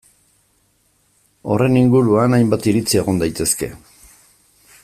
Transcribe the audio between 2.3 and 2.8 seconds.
hainbat